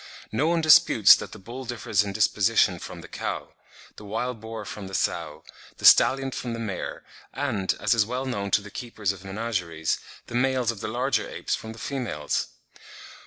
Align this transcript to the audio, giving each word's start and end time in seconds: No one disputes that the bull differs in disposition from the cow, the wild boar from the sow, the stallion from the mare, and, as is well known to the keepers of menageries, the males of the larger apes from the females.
No 0.31 0.47
one 0.47 0.61
disputes 0.61 1.13
that 1.13 1.31
the 1.31 1.37
bull 1.37 1.63
differs 1.63 2.03
in 2.03 2.11
disposition 2.11 2.79
from 2.79 3.01
the 3.01 3.07
cow, 3.07 3.53
the 3.97 4.03
wild 4.03 4.41
boar 4.41 4.65
from 4.65 4.87
the 4.87 4.95
sow, 4.95 5.43
the 5.77 5.85
stallion 5.85 6.31
from 6.31 6.53
the 6.53 6.59
mare, 6.59 7.03
and, 7.33 7.75
as 7.79 7.93
is 7.93 8.03
well 8.03 8.25
known 8.25 8.49
to 8.49 8.61
the 8.61 8.71
keepers 8.71 9.11
of 9.11 9.23
menageries, 9.23 9.99
the 10.25 10.33
males 10.33 10.71
of 10.71 10.79
the 10.81 10.87
larger 10.87 11.29
apes 11.29 11.53
from 11.53 11.71
the 11.71 11.77
females. 11.77 12.47